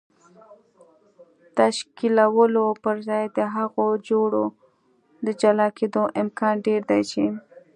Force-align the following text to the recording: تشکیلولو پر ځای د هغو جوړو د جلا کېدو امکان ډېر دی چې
تشکیلولو 1.57 2.65
پر 2.83 2.95
ځای 3.07 3.23
د 3.37 3.39
هغو 3.55 3.87
جوړو 4.07 4.45
د 5.25 5.27
جلا 5.41 5.67
کېدو 5.77 6.01
امکان 6.21 6.55
ډېر 6.67 6.81
دی 6.89 7.01
چې 7.11 7.23